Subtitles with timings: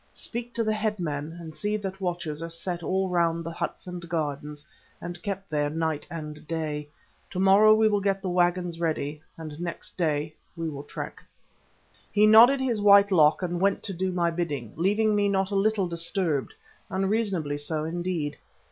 [0.15, 4.09] Speak to the headmen, and see that watchers are set all round the huts and
[4.09, 4.67] gardens,
[4.99, 6.89] and kept there night and day.
[7.29, 11.23] To morrow we will get the waggons ready, and next day we will trek."
[12.11, 15.55] He nodded his white lock and went to do my bidding, leaving me not a
[15.55, 18.39] little disturbed—unreasonably so, indeed.